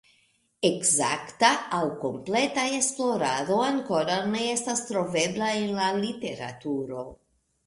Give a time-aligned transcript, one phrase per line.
[0.67, 1.49] Ekzakta
[1.79, 7.07] aŭ kompleta esplorado ankoraŭ ne estas trovebla en la literaturo.